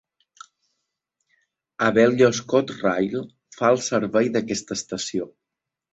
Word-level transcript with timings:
Abellio 1.87 2.31
ScotRail 2.39 3.15
fa 3.59 3.73
el 3.75 3.81
servei 3.89 4.33
d'aquesta 4.37 4.79
estació. 4.79 5.29